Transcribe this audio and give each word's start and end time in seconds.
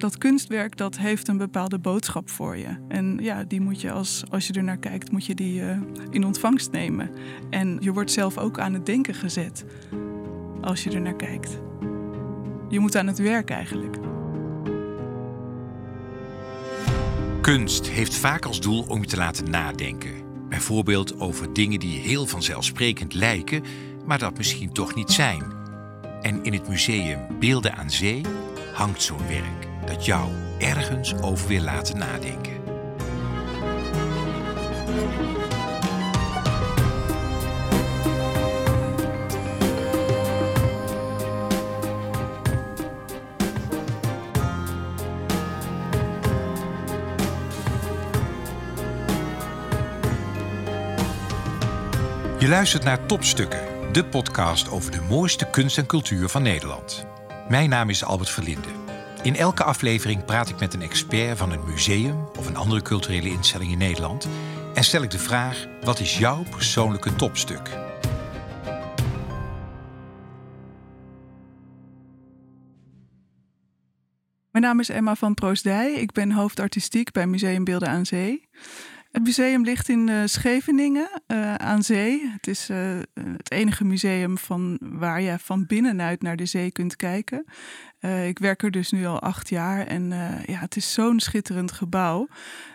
dat 0.00 0.18
kunstwerk 0.18 0.76
dat 0.76 0.98
heeft 0.98 1.28
een 1.28 1.36
bepaalde 1.36 1.78
boodschap 1.78 2.30
voor 2.30 2.56
je. 2.56 2.76
En 2.88 3.18
ja, 3.20 3.44
die 3.44 3.60
moet 3.60 3.80
je 3.80 3.92
als, 3.92 4.24
als 4.30 4.46
je 4.46 4.52
er 4.52 4.64
naar 4.64 4.78
kijkt, 4.78 5.10
moet 5.10 5.26
je 5.26 5.34
die 5.34 5.60
uh, 5.60 5.78
in 6.10 6.24
ontvangst 6.24 6.70
nemen. 6.70 7.10
En 7.50 7.76
je 7.80 7.92
wordt 7.92 8.10
zelf 8.10 8.38
ook 8.38 8.58
aan 8.58 8.72
het 8.72 8.86
denken 8.86 9.14
gezet 9.14 9.64
als 10.60 10.84
je 10.84 10.90
er 10.90 11.00
naar 11.00 11.16
kijkt. 11.16 11.58
Je 12.68 12.78
moet 12.78 12.96
aan 12.96 13.06
het 13.06 13.18
werk 13.18 13.50
eigenlijk. 13.50 13.96
Kunst 17.40 17.88
heeft 17.88 18.14
vaak 18.14 18.44
als 18.44 18.60
doel 18.60 18.84
om 18.88 19.00
je 19.00 19.06
te 19.06 19.16
laten 19.16 19.50
nadenken. 19.50 20.12
Bijvoorbeeld 20.48 21.20
over 21.20 21.52
dingen 21.52 21.80
die 21.80 21.98
heel 21.98 22.26
vanzelfsprekend 22.26 23.14
lijken, 23.14 23.62
maar 24.06 24.18
dat 24.18 24.36
misschien 24.36 24.72
toch 24.72 24.94
niet 24.94 25.10
zijn. 25.10 25.42
En 26.22 26.44
in 26.44 26.52
het 26.52 26.68
museum 26.68 27.38
Beelden 27.38 27.74
aan 27.74 27.90
Zee 27.90 28.20
hangt 28.72 29.02
zo'n 29.02 29.26
werk 29.26 29.69
dat 29.86 30.04
jou 30.04 30.30
ergens 30.58 31.14
over 31.14 31.48
wil 31.48 31.62
laten 31.62 31.98
nadenken. 31.98 32.50
Je 52.40 52.48
luistert 52.48 52.84
naar 52.84 53.06
Topstukken, 53.06 53.92
de 53.92 54.04
podcast 54.04 54.70
over 54.70 54.90
de 54.90 55.00
mooiste 55.08 55.50
kunst 55.50 55.78
en 55.78 55.86
cultuur 55.86 56.28
van 56.28 56.42
Nederland. 56.42 57.06
Mijn 57.48 57.68
naam 57.68 57.90
is 57.90 58.04
Albert 58.04 58.30
Verlinde. 58.30 58.89
In 59.22 59.36
elke 59.36 59.64
aflevering 59.64 60.24
praat 60.24 60.48
ik 60.48 60.60
met 60.60 60.74
een 60.74 60.82
expert 60.82 61.38
van 61.38 61.52
een 61.52 61.64
museum 61.66 62.28
of 62.38 62.46
een 62.46 62.56
andere 62.56 62.82
culturele 62.82 63.28
instelling 63.28 63.72
in 63.72 63.78
Nederland 63.78 64.28
en 64.74 64.84
stel 64.84 65.02
ik 65.02 65.10
de 65.10 65.18
vraag: 65.18 65.66
wat 65.82 66.00
is 66.00 66.18
jouw 66.18 66.42
persoonlijke 66.50 67.14
topstuk? 67.14 67.68
Mijn 74.50 74.64
naam 74.64 74.80
is 74.80 74.88
Emma 74.88 75.14
van 75.14 75.34
Proosdij. 75.34 75.92
Ik 75.92 76.12
ben 76.12 76.32
hoofdartistiek 76.32 77.12
bij 77.12 77.26
Museum 77.26 77.64
Beelden 77.64 77.88
aan 77.88 78.06
Zee. 78.06 78.48
Het 79.10 79.22
museum 79.22 79.64
ligt 79.64 79.88
in 79.88 80.08
uh, 80.08 80.22
Scheveningen 80.24 81.22
uh, 81.26 81.54
aan 81.54 81.82
zee. 81.82 82.30
Het 82.32 82.46
is 82.46 82.70
uh, 82.70 82.98
het 83.36 83.50
enige 83.50 83.84
museum 83.84 84.38
van 84.38 84.78
waar 84.80 85.20
je 85.20 85.38
van 85.38 85.66
binnenuit 85.66 86.22
naar 86.22 86.36
de 86.36 86.46
zee 86.46 86.70
kunt 86.70 86.96
kijken. 86.96 87.44
ik 88.26 88.38
werk 88.38 88.62
er 88.62 88.70
dus 88.70 88.90
nu 88.90 89.06
al 89.06 89.20
acht 89.20 89.48
jaar 89.48 89.86
en 89.86 90.08
ja, 90.46 90.58
het 90.58 90.76
is 90.76 90.92
zo'n 90.92 91.20
schitterend 91.20 91.72
gebouw. 91.72 92.28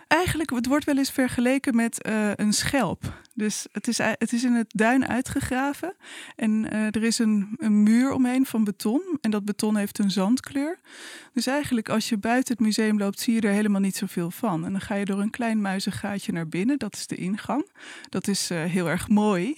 Eigenlijk, 0.06 0.50
het 0.50 0.66
wordt 0.66 0.84
wel 0.84 0.98
eens 0.98 1.10
vergeleken 1.10 1.76
met 1.76 1.98
een 2.36 2.52
schelp. 2.52 3.24
Dus 3.36 3.66
het 3.72 3.88
is, 3.88 3.98
het 3.98 4.32
is 4.32 4.44
in 4.44 4.52
het 4.52 4.72
duin 4.74 5.06
uitgegraven. 5.06 5.94
En 6.36 6.50
uh, 6.72 6.84
er 6.86 7.02
is 7.02 7.18
een, 7.18 7.54
een, 7.56 7.82
muur 7.82 8.12
omheen 8.12 8.46
van 8.46 8.64
beton. 8.64 9.18
En 9.20 9.30
dat 9.30 9.44
beton 9.44 9.76
heeft 9.76 9.98
een 9.98 10.10
zandkleur. 10.10 10.78
Dus 11.32 11.46
eigenlijk 11.46 11.88
als 11.88 12.08
je 12.08 12.18
buiten 12.18 12.54
het 12.54 12.62
museum 12.62 12.98
loopt, 12.98 13.20
zie 13.20 13.34
je 13.34 13.40
er 13.40 13.52
helemaal 13.52 13.80
niet 13.80 13.96
zoveel 13.96 14.30
van. 14.30 14.64
En 14.64 14.72
dan 14.72 14.80
ga 14.80 14.94
je 14.94 15.04
door 15.04 15.20
een 15.20 15.30
klein 15.30 15.60
muizengaatje 15.60 16.32
naar 16.32 16.48
binnen. 16.48 16.78
Dat 16.78 16.94
is 16.94 17.06
de 17.06 17.16
ingang. 17.16 17.70
Dat 18.08 18.28
is 18.28 18.50
uh, 18.50 18.64
heel 18.64 18.88
erg 18.88 19.08
mooi. 19.08 19.56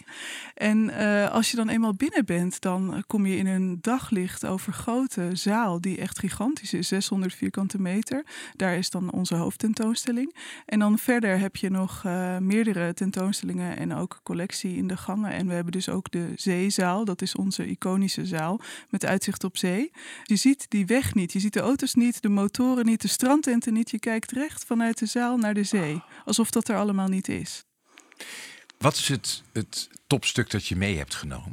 En 0.54 0.90
als 1.30 1.50
je 1.50 1.56
dan 1.56 1.68
eenmaal 1.68 1.94
binnen 1.94 2.24
bent, 2.24 2.60
dan 2.60 3.04
kom 3.06 3.26
je 3.26 3.36
in 3.36 3.46
een 3.46 3.78
daglicht 3.80 4.46
overgoten 4.46 5.36
zaal 5.36 5.80
die 5.80 5.98
echt 5.98 6.18
gigantisch 6.18 6.72
is. 6.72 6.88
600 6.88 7.34
vierkante 7.34 7.80
meter. 7.80 8.24
Daar 8.56 8.76
is 8.76 8.90
dan 8.90 9.12
onze 9.12 9.34
hoofdtentoonstelling. 9.34 10.34
En 10.66 10.78
dan 10.78 10.98
verder 10.98 11.38
heb 11.38 11.56
je 11.56 11.70
nog 11.70 12.04
meerdere 12.38 12.94
tentoonstellingen 12.94 13.76
en 13.76 13.94
ook 13.94 14.20
collectie 14.22 14.76
in 14.76 14.86
de 14.86 14.96
gangen. 14.96 15.32
En 15.32 15.46
we 15.46 15.52
hebben 15.52 15.72
dus 15.72 15.88
ook 15.88 16.10
de 16.10 16.32
zeezaal, 16.36 17.04
dat 17.04 17.22
is 17.22 17.34
onze 17.34 17.66
iconische 17.66 18.26
zaal 18.26 18.60
met 18.90 19.04
uitzicht 19.04 19.44
op 19.44 19.56
zee. 19.56 19.90
Je 20.24 20.36
ziet 20.36 20.66
die 20.70 20.86
weg 20.86 21.14
niet, 21.14 21.32
je 21.32 21.40
ziet 21.40 21.52
de 21.52 21.60
auto's 21.60 21.94
niet, 21.94 22.22
de 22.22 22.28
motoren 22.28 22.84
niet, 22.84 23.02
de 23.02 23.08
strandtenten 23.08 23.72
niet. 23.72 23.90
Je 23.90 23.98
kijkt 23.98 24.30
recht 24.30 24.64
vanuit 24.64 24.98
de 24.98 25.06
zaal 25.06 25.36
naar 25.36 25.54
de 25.54 25.64
zee, 25.64 26.02
alsof 26.24 26.50
dat 26.50 26.68
er 26.68 26.76
allemaal 26.76 27.08
niet 27.08 27.28
is. 27.28 27.64
Wat 28.78 28.94
is 28.94 29.08
het, 29.08 29.42
het 29.52 29.88
topstuk 30.06 30.50
dat 30.50 30.66
je 30.66 30.76
mee 30.76 30.96
hebt 30.96 31.14
genomen? 31.14 31.52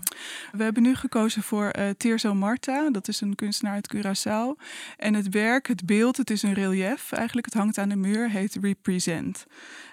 We 0.52 0.64
hebben 0.64 0.84
nu 0.84 0.96
gekozen 0.96 1.44
voor 1.44 1.72
uh, 1.80 1.90
Tirso 1.98 2.34
Marta. 2.34 2.90
Dat 2.90 3.08
is 3.08 3.22
een 3.22 3.36
kunstenaar 3.36 3.74
uit 3.74 3.96
Curaçao. 3.96 4.64
En 4.98 5.14
het 5.14 5.30
werk, 5.30 5.68
het 5.68 5.86
beeld, 5.86 6.18
het 6.18 6.30
is 6.30 6.44
een 6.44 6.54
relief. 6.54 7.12
Eigenlijk, 7.12 7.46
het 7.46 7.56
hangt 7.56 7.78
aan 7.78 7.90
de 7.90 7.96
muur, 7.96 8.30
heet 8.30 8.58
Represent. 8.62 9.46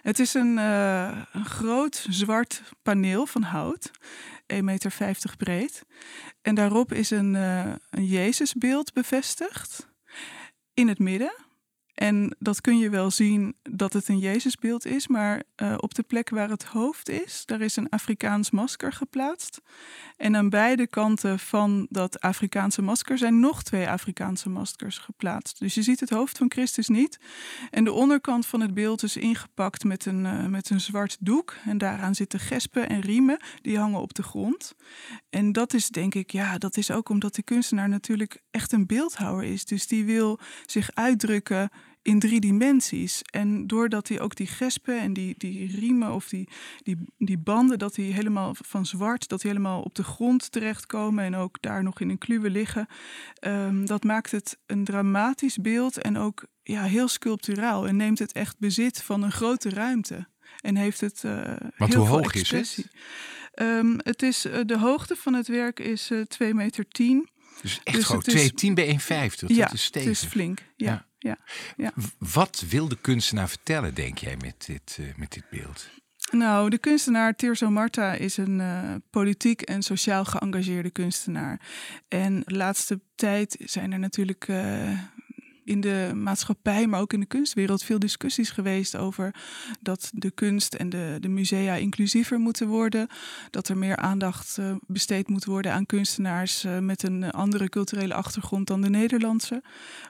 Het 0.03 0.19
is 0.19 0.35
een, 0.35 0.57
een 0.57 1.45
groot 1.45 2.07
zwart 2.09 2.63
paneel 2.83 3.27
van 3.27 3.43
hout. 3.43 3.91
1,50 4.53 4.59
meter 4.61 5.35
breed. 5.37 5.85
En 6.43 6.55
daarop 6.55 6.93
is 6.93 7.11
een, 7.11 7.35
uh, 7.35 7.73
een 7.91 8.07
Jezusbeeld 8.07 8.93
bevestigd. 8.93 9.89
In 10.75 10.89
het 10.89 10.99
midden. 10.99 11.33
En 11.95 12.37
dat 12.39 12.61
kun 12.61 12.79
je 12.79 12.91
wel 12.91 13.11
zien 13.11 13.55
dat 13.63 13.93
het 13.93 14.09
een 14.09 14.19
Jezusbeeld 14.19 14.87
is, 14.87 15.09
maar 15.09 15.43
uh, 15.63 15.75
op 15.77 15.95
de 15.95 16.03
plek 16.03 16.31
waar 16.31 16.49
het 16.49 16.65
hoofd 16.65 17.09
is, 17.09 17.43
daar 17.47 17.61
is 17.61 17.77
een 17.77 17.89
Afrikaans 17.89 18.51
masker 18.51 18.93
geplaatst. 18.93 19.61
En 20.17 20.37
aan 20.37 20.49
beide 20.49 20.87
kanten 20.87 21.39
van 21.39 21.87
dat 21.91 22.21
Afrikaanse 22.21 22.83
masker 22.83 23.19
zijn 23.19 23.41
nog 23.41 23.63
twee 23.63 23.89
Afrikaanse 23.89 24.49
maskers 24.49 24.99
geplaatst. 24.99 25.59
Dus 25.59 25.75
je 25.75 25.83
ziet 25.83 26.01
het 26.01 26.11
hoofd 26.11 26.39
van 26.39 26.51
Christus 26.51 26.89
niet. 26.89 27.19
En 27.71 27.85
de 27.85 27.93
onderkant 27.93 28.47
van 28.47 28.61
het 28.61 28.75
beeld 28.75 29.03
is 29.03 29.17
ingepakt 29.17 29.85
met 29.85 30.07
een, 30.07 30.25
uh, 30.25 30.47
met 30.47 30.71
een 30.71 30.81
zwart 30.81 31.17
doek. 31.21 31.57
En 31.65 31.79
daaraan 31.79 32.15
zitten 32.15 32.41
gespen 32.41 32.89
en 32.89 33.01
riemen, 33.01 33.41
die 33.63 33.79
hangen 33.79 34.01
op 34.01 34.15
de 34.15 34.23
grond. 34.23 34.75
En 35.31 35.53
dat 35.53 35.75
is 35.75 35.89
denk 35.89 36.15
ik, 36.15 36.31
ja, 36.31 36.59
dat 36.59 36.77
is 36.77 36.91
ook 36.91 37.09
omdat 37.09 37.35
de 37.35 37.43
kunstenaar 37.43 37.89
natuurlijk 37.89 38.43
echt 38.51 38.73
een 38.73 38.87
beeldhouwer 38.87 39.45
is. 39.45 39.65
Dus 39.65 39.87
die 39.87 40.05
wil 40.05 40.41
zich 40.67 40.91
uitdrukken 40.95 41.71
in 42.03 42.19
drie 42.19 42.41
dimensies. 42.41 43.23
En 43.23 43.67
doordat 43.67 44.09
hij 44.09 44.21
ook 44.21 44.35
die 44.37 44.47
gespen 44.47 45.01
en 45.01 45.13
die, 45.13 45.35
die 45.39 45.77
riemen 45.77 46.13
of 46.13 46.29
die, 46.29 46.49
die, 46.83 46.97
die 47.19 47.39
banden, 47.39 47.79
dat 47.79 47.95
die 47.95 48.13
helemaal 48.13 48.55
van 48.65 48.87
zwart, 48.87 49.29
dat 49.29 49.41
die 49.41 49.51
helemaal 49.51 49.83
op 49.83 49.95
de 49.95 50.05
grond 50.05 50.53
terechtkomen 50.53 51.25
en 51.25 51.35
ook 51.37 51.57
daar 51.61 51.83
nog 51.83 52.01
in 52.01 52.11
een 52.11 52.19
kluwe 52.19 52.51
liggen, 52.51 52.87
um, 53.41 53.87
dat 53.87 54.05
maakt 54.05 54.31
het 54.31 54.59
een 54.67 54.85
dramatisch 54.85 55.57
beeld 55.57 55.99
en 55.99 56.17
ook 56.19 56.45
ja, 56.63 56.83
heel 56.83 57.09
sculpturaal 57.09 57.87
en 57.87 57.97
neemt 57.97 58.19
het 58.19 58.33
echt 58.33 58.59
bezit 58.59 59.03
van 59.03 59.23
een 59.23 59.33
grote 59.33 59.71
ruimte. 59.71 60.27
En 60.61 60.77
heeft 60.77 61.01
het 61.01 61.23
uh, 61.27 61.33
Wat 61.77 61.89
heel 61.89 61.99
hoe 61.99 62.07
veel 62.07 62.17
hoog 62.17 62.35
expressie. 62.35 62.85
is 62.85 62.91
het? 62.91 63.69
Um, 63.69 63.97
het 64.03 64.23
is, 64.23 64.47
uh, 64.47 64.59
de 64.67 64.79
hoogte 64.79 65.17
van 65.17 65.35
het 65.35 65.47
werk 65.49 65.81
is 65.81 66.11
uh, 66.11 66.21
2 66.23 66.55
meter 66.55 66.89
10. 66.89 67.29
Dus 67.63 67.81
echt 67.85 67.97
Dus 67.97 68.05
gewoon 68.07 68.21
het 68.25 68.29
is- 68.35 68.35
2, 68.35 68.53
10 68.53 68.75
bij 68.75 68.87
1,50. 69.31 69.35
Dat 69.41 69.55
ja, 69.57 69.73
is 69.73 69.85
het 69.85 69.97
is 69.97 70.25
flink. 70.25 70.59
Ja, 70.77 70.91
ja. 70.91 71.07
Ja. 71.23 71.93
Wat 72.19 72.65
wil 72.69 72.89
de 72.89 72.99
kunstenaar 73.01 73.49
vertellen, 73.49 73.95
denk 73.95 74.19
jij, 74.19 74.37
met 74.37 74.67
dit, 74.67 74.99
eh, 75.01 75.07
met 75.17 75.33
dit 75.33 75.45
beeld? 75.51 75.91
Nou, 76.31 76.71
de 76.71 76.79
kunstenaar 76.79 77.37
Tirso 77.37 77.71
Marta 77.71 78.13
is 78.13 78.37
een 78.37 78.61
eh, 78.61 78.95
politiek 79.11 79.63
en 79.63 79.83
sociaal 79.83 80.25
geëngageerde 80.25 80.91
kunstenaar. 80.91 81.61
En 82.09 82.43
de 82.45 82.55
laatste 82.55 83.01
tijd 83.15 83.57
zijn 83.59 83.93
er 83.93 83.99
natuurlijk 83.99 84.49
eh, 84.49 84.99
in 85.65 85.81
de 85.81 86.11
maatschappij, 86.15 86.87
maar 86.87 87.01
ook 87.01 87.13
in 87.13 87.21
de 87.21 87.27
kunstwereld, 87.27 87.83
veel 87.83 87.99
discussies 87.99 88.51
geweest 88.51 88.97
over 88.97 89.35
dat 89.81 90.11
de 90.15 90.31
kunst 90.31 90.75
en 90.75 90.89
de, 90.89 91.17
de 91.21 91.29
musea 91.29 91.75
inclusiever 91.75 92.39
moeten 92.39 92.69
worden. 92.69 93.09
Dat 93.51 93.69
er 93.69 93.79
meer 93.79 93.97
aandacht 93.97 94.59
eh, 94.59 94.75
besteed 94.87 95.29
moet 95.29 95.45
worden 95.45 95.73
aan 95.73 95.87
kunstenaars 95.87 96.65
eh, 96.65 96.79
met 96.79 97.03
een 97.03 97.31
andere 97.31 97.69
culturele 97.69 98.15
achtergrond 98.15 98.67
dan 98.67 98.81
de 98.81 98.91
Nederlandse. 98.91 99.63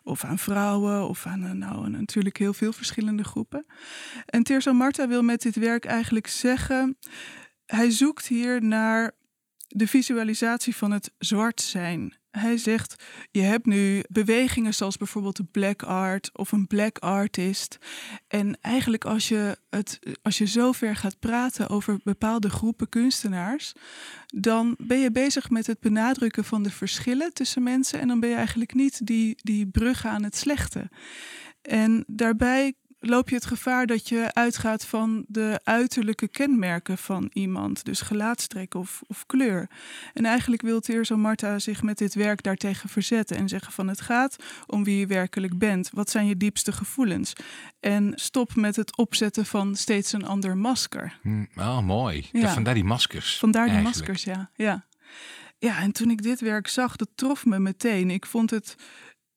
Of 0.02 0.24
aan 0.24 0.38
vrouwen, 0.38 1.08
of 1.08 1.26
aan 1.26 1.44
eh, 1.44 1.50
nou, 1.50 1.88
natuurlijk 1.90 2.36
heel 2.36 2.54
veel 2.54 2.72
verschillende 2.72 3.24
groepen. 3.24 3.66
En 4.26 4.42
Tirso 4.42 4.72
Marta 4.72 5.08
wil 5.08 5.22
met 5.22 5.42
dit 5.42 5.56
werk 5.56 5.84
eigenlijk 5.84 6.26
zeggen, 6.26 6.98
hij 7.66 7.90
zoekt 7.90 8.26
hier 8.26 8.64
naar 8.64 9.12
de 9.68 9.86
visualisatie 9.86 10.76
van 10.76 10.90
het 10.90 11.12
zwart 11.18 11.60
zijn. 11.60 12.20
Hij 12.32 12.56
zegt, 12.56 13.04
je 13.30 13.40
hebt 13.40 13.66
nu 13.66 14.02
bewegingen 14.08 14.74
zoals 14.74 14.96
bijvoorbeeld 14.96 15.36
de 15.36 15.44
black 15.44 15.82
art 15.82 16.30
of 16.32 16.52
een 16.52 16.66
black 16.66 16.98
artist. 16.98 17.78
En 18.28 18.60
eigenlijk 18.60 19.04
als 19.04 19.28
je, 19.28 19.58
het, 19.70 19.98
als 20.22 20.38
je 20.38 20.46
zo 20.46 20.72
ver 20.72 20.96
gaat 20.96 21.18
praten 21.18 21.68
over 21.68 22.00
bepaalde 22.04 22.50
groepen 22.50 22.88
kunstenaars, 22.88 23.72
dan 24.26 24.74
ben 24.78 24.98
je 24.98 25.10
bezig 25.10 25.50
met 25.50 25.66
het 25.66 25.80
benadrukken 25.80 26.44
van 26.44 26.62
de 26.62 26.70
verschillen 26.70 27.32
tussen 27.32 27.62
mensen. 27.62 28.00
En 28.00 28.08
dan 28.08 28.20
ben 28.20 28.28
je 28.28 28.36
eigenlijk 28.36 28.74
niet 28.74 29.06
die, 29.06 29.36
die 29.42 29.66
brug 29.66 30.06
aan 30.06 30.22
het 30.22 30.36
slechte. 30.36 30.90
En 31.62 32.04
daarbij 32.06 32.74
loop 33.04 33.28
je 33.28 33.34
het 33.34 33.46
gevaar 33.46 33.86
dat 33.86 34.08
je 34.08 34.30
uitgaat 34.32 34.84
van 34.84 35.24
de 35.28 35.60
uiterlijke 35.64 36.28
kenmerken 36.28 36.98
van 36.98 37.30
iemand, 37.32 37.84
dus 37.84 38.00
gelaatstrek 38.00 38.74
of, 38.74 39.02
of 39.06 39.26
kleur. 39.26 39.68
En 40.14 40.24
eigenlijk 40.24 40.62
wil 40.62 40.80
Teerso 40.80 41.16
Marta 41.16 41.58
zich 41.58 41.82
met 41.82 41.98
dit 41.98 42.14
werk 42.14 42.42
daartegen 42.42 42.88
verzetten 42.88 43.36
en 43.36 43.48
zeggen 43.48 43.72
van 43.72 43.88
het 43.88 44.00
gaat 44.00 44.36
om 44.66 44.84
wie 44.84 44.98
je 44.98 45.06
werkelijk 45.06 45.58
bent. 45.58 45.90
Wat 45.92 46.10
zijn 46.10 46.26
je 46.26 46.36
diepste 46.36 46.72
gevoelens? 46.72 47.32
En 47.80 48.12
stop 48.14 48.54
met 48.54 48.76
het 48.76 48.96
opzetten 48.96 49.46
van 49.46 49.76
steeds 49.76 50.12
een 50.12 50.26
ander 50.26 50.56
masker. 50.56 51.18
Oh, 51.56 51.80
mooi. 51.80 52.28
Ja. 52.32 52.52
Vandaar 52.52 52.74
die 52.74 52.84
maskers. 52.84 53.38
Vandaar 53.38 53.68
die 53.68 53.80
maskers, 53.80 54.24
ja. 54.24 54.50
ja. 54.54 54.86
Ja, 55.58 55.78
en 55.78 55.92
toen 55.92 56.10
ik 56.10 56.22
dit 56.22 56.40
werk 56.40 56.68
zag, 56.68 56.96
dat 56.96 57.08
trof 57.14 57.44
me 57.44 57.58
meteen. 57.58 58.10
Ik 58.10 58.26
vond 58.26 58.50
het, 58.50 58.74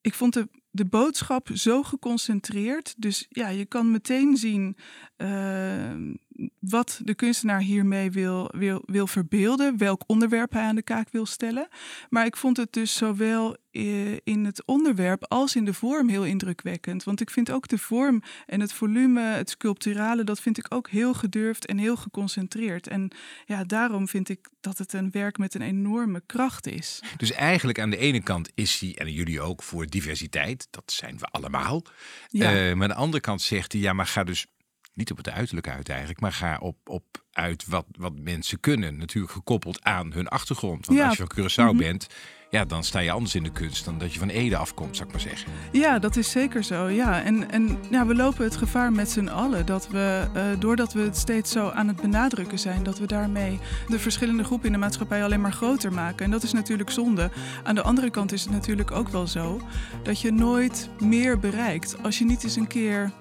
ik 0.02 0.14
vond 0.14 0.34
de, 0.34 0.50
de 0.76 0.86
boodschap 0.86 1.50
zo 1.54 1.84
geconcentreerd. 1.84 2.94
Dus 2.98 3.26
ja, 3.30 3.48
je 3.48 3.66
kan 3.66 3.92
meteen 3.92 4.38
zien 4.38 4.78
uh, 5.18 6.14
wat 6.60 7.00
de 7.04 7.16
kunstenaar 7.16 7.62
hiermee 7.62 8.12
wil, 8.12 8.52
wil, 8.58 8.84
wil 8.86 9.08
verbeelden, 9.08 9.78
welk 9.78 10.04
onderwerp 10.08 10.52
hij 10.52 10.64
aan 10.64 10.76
de 10.76 10.82
kaak 10.82 11.12
wil 11.12 11.26
stellen. 11.26 11.68
Maar 12.10 12.26
ik 12.26 12.38
vond 12.38 12.58
het 12.58 12.74
dus 12.74 12.94
zowel 12.94 13.58
eh, 13.72 14.14
in 14.14 14.46
het 14.46 14.66
onderwerp 14.66 15.26
als 15.28 15.56
in 15.56 15.66
de 15.66 15.74
vorm 15.74 16.10
heel 16.10 16.26
indrukwekkend. 16.26 17.04
Want 17.04 17.22
ik 17.22 17.30
vind 17.30 17.52
ook 17.52 17.68
de 17.68 17.78
vorm 17.78 18.22
en 18.46 18.60
het 18.60 18.74
volume, 18.74 19.22
het 19.22 19.50
sculpturale, 19.50 20.24
dat 20.24 20.40
vind 20.40 20.58
ik 20.58 20.74
ook 20.74 20.90
heel 20.90 21.14
gedurfd 21.14 21.66
en 21.66 21.78
heel 21.78 21.96
geconcentreerd. 21.96 22.88
En 22.88 23.12
ja, 23.46 23.64
daarom 23.64 24.08
vind 24.08 24.30
ik 24.30 24.50
dat 24.62 24.78
het 24.78 24.94
een 24.94 25.12
werk 25.12 25.38
met 25.38 25.54
een 25.54 25.62
enorme 25.62 26.24
kracht 26.26 26.68
is. 26.68 27.02
Dus 27.18 27.32
eigenlijk 27.32 27.80
aan 27.80 27.90
de 27.90 27.98
ene 27.98 28.22
kant 28.22 28.52
is 28.54 28.80
hij, 28.80 28.96
en 28.96 29.12
jullie 29.12 29.42
ook, 29.42 29.64
voor 29.64 29.88
diversiteit. 29.88 30.68
Dat 30.70 30.92
zijn 30.92 31.18
we 31.18 31.26
allemaal. 31.26 31.84
Ja. 32.28 32.54
Uh, 32.54 32.74
maar 32.74 32.84
aan 32.84 32.96
de 32.96 33.02
andere 33.02 33.22
kant 33.22 33.42
zegt 33.42 33.72
hij, 33.72 33.82
ja, 33.82 33.94
maar 33.94 34.08
ga 34.08 34.24
dus 34.24 34.48
niet 34.96 35.12
op 35.12 35.18
het 35.18 35.30
uiterlijk 35.30 35.70
uit 35.70 35.90
eigenlijk, 35.90 36.20
maar 36.20 36.32
ga 36.32 36.58
op, 36.58 36.78
op 36.84 37.04
uit 37.32 37.66
wat, 37.68 37.86
wat 37.92 38.14
mensen 38.20 38.60
kunnen. 38.60 38.98
Natuurlijk 38.98 39.34
gekoppeld 39.34 39.84
aan 39.84 40.14
hun 40.14 40.28
achtergrond. 40.28 40.86
Want 40.86 41.00
als 41.00 41.18
je 41.18 41.26
van 41.28 41.44
Curaçao 41.44 41.74
mhm. 41.74 41.78
bent, 41.78 42.08
ja, 42.50 42.66
dan 42.66 42.84
sta 42.84 43.00
je 43.00 43.12
anders 43.12 43.36
in 43.36 43.44
de 43.44 43.52
kunst 43.52 43.86
dan 43.86 43.98
dat 43.98 44.14
je 44.14 44.20
van 44.20 44.30
Ede 44.30 44.58
afkomt, 44.58 44.96
zou 44.96 45.08
ik 45.08 45.14
maar 45.14 45.24
zeggen. 45.24 45.52
Ja, 45.72 46.00
dat 46.00 46.16
is 46.16 46.32
zeker 46.32 46.64
zo. 46.64 46.88
Ja. 46.88 47.24
En, 47.24 47.52
en 47.52 47.78
ja, 47.90 48.06
we 48.06 48.16
lopen 48.16 48.44
het 48.44 48.56
gevaar 48.56 48.92
met 48.92 49.12
z'n 49.12 49.28
allen 49.28 49.66
dat 49.66 49.88
we, 49.88 50.28
uh, 50.36 50.44
doordat 50.60 50.94
we 50.94 51.00
het 51.00 51.18
steeds 51.18 51.52
zo 51.52 51.70
aan 51.70 51.88
het 51.88 52.02
benadrukken 52.02 52.60
zijn, 52.60 52.84
dat 52.84 53.00
we 53.00 53.08
daarmee 53.08 53.60
de 53.88 54.00
verschillende 54.00 54.44
groepen 54.44 54.66
in 54.66 54.74
de 54.74 54.78
maatschappij 54.78 55.24
alleen 55.24 55.42
maar 55.42 55.54
groter 55.54 55.94
maken. 55.94 56.26
En 56.26 56.32
dat 56.32 56.44
is 56.44 56.54
natuurlijk 56.54 56.90
zonde. 56.90 57.32
Aan 57.64 57.76
de 57.76 57.82
andere 57.82 58.10
kant 58.10 58.32
is 58.32 58.42
het 58.42 58.52
natuurlijk 58.52 58.92
ook 58.92 59.10
wel 59.10 59.28
zo 59.28 59.62
dat 60.04 60.22
je 60.22 60.32
nooit 60.32 60.90
meer 61.00 61.40
bereikt 61.40 62.04
als 62.04 62.18
je 62.18 62.26
niet 62.26 62.44
eens 62.44 62.56
een 62.56 62.68
keer 62.68 63.12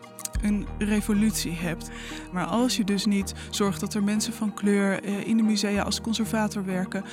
een 0.45 0.67
revolutie 0.79 1.53
hebt. 1.53 1.91
Maar 2.33 2.45
als 2.45 2.77
je 2.77 2.85
dus 2.85 3.05
niet 3.05 3.35
zorgt 3.51 3.81
dat 3.81 3.95
er 3.95 4.05
mensen 4.05 4.33
van 4.33 4.55
kleur 4.55 5.03
eh, 5.03 5.27
in 5.27 5.37
de 5.37 5.43
musea 5.43 5.83
als 5.83 6.01
conservator 6.01 6.65
werken, 6.65 7.05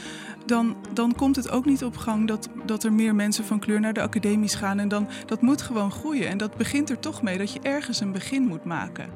dan, 0.46 0.76
dan 0.94 1.16
komt 1.16 1.36
het 1.36 1.50
ook 1.50 1.66
niet 1.66 1.84
op 1.84 1.98
gang 1.98 2.28
dat, 2.28 2.50
dat 2.66 2.84
er 2.84 2.94
meer 2.94 3.16
mensen 3.16 3.46
van 3.46 3.60
kleur 3.60 3.80
naar 3.80 3.94
de 3.94 4.02
academies 4.02 4.56
gaan. 4.56 4.80
En 4.80 4.88
dan, 4.88 5.10
dat 5.26 5.42
moet 5.42 5.62
gewoon 5.62 5.92
groeien. 5.92 6.28
En 6.28 6.38
dat 6.38 6.58
begint 6.58 6.90
er 6.90 7.00
toch 7.00 7.22
mee 7.22 7.38
dat 7.38 7.54
je 7.54 7.60
ergens 7.60 8.00
een 8.00 8.12
begin 8.12 8.44
moet 8.44 8.66
maken. 8.66 9.10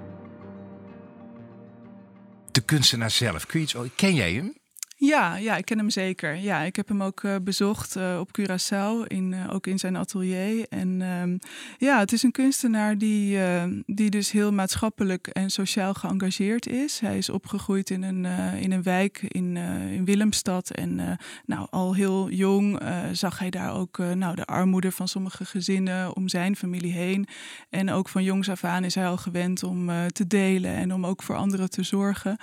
De 2.52 2.62
kunstenaar 2.62 3.12
zelf, 3.12 3.46
kun 3.46 3.60
je 3.60 3.66
iets, 3.66 3.76
ken 3.96 4.16
jij 4.16 4.34
hem? 4.34 4.54
Ja, 4.98 5.36
ja, 5.36 5.56
ik 5.56 5.66
ken 5.66 5.78
hem 5.78 5.90
zeker. 5.90 6.36
Ja, 6.36 6.62
ik 6.62 6.76
heb 6.76 6.88
hem 6.88 7.04
ook 7.04 7.24
uh, 7.24 7.36
bezocht 7.42 7.98
uh, 7.98 8.18
op 8.20 8.30
Curaçao, 8.40 9.08
in, 9.08 9.32
uh, 9.32 9.54
ook 9.54 9.68
in 9.68 9.80
zijn 9.80 9.96
atelier. 9.96 10.66
En 10.70 11.02
um, 11.02 11.40
ja, 11.78 12.00
het 12.00 12.12
is 12.12 12.24
een 12.24 12.32
kunstenaar 12.32 12.98
die, 12.98 13.40
die 13.86 14.10
dus 14.10 14.32
heel 14.32 14.52
maatschappelijk 14.52 15.28
en 15.28 15.50
sociaal 15.50 15.94
geëngageerd 15.94 16.68
is. 16.68 17.00
Hij 17.00 17.18
is 17.18 17.30
opgegroeid 17.30 17.90
in 17.90 18.04
een, 18.04 18.26
in 18.62 18.72
een 18.72 18.84
wijk 18.84 19.22
in, 19.22 19.58
in 19.92 20.06
Willemstad. 20.06 20.70
En 20.70 21.18
nou, 21.46 21.68
al 21.70 21.96
heel 21.96 22.30
jong 22.30 22.82
zag 23.12 23.40
hij 23.40 23.50
daar 23.50 23.74
ook 23.74 23.98
nou, 23.98 24.36
de 24.36 24.46
armoede 24.46 24.92
van 24.92 25.08
sommige 25.08 25.46
gezinnen 25.46 26.16
om 26.16 26.28
zijn 26.30 26.56
familie 26.56 26.94
heen. 26.94 27.28
En 27.70 27.92
ook 27.92 28.10
van 28.10 28.24
jongs 28.24 28.50
af 28.50 28.64
aan 28.64 28.84
is 28.84 28.96
hij 28.96 29.08
al 29.08 29.18
gewend 29.18 29.64
om 29.64 29.90
te 30.12 30.28
delen 30.28 30.76
en 30.76 30.94
om 30.94 31.06
ook 31.06 31.24
voor 31.24 31.36
anderen 31.36 31.70
te 31.70 31.84
zorgen. 31.84 32.38